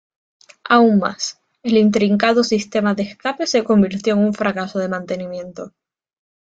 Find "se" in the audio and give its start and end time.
3.45-3.63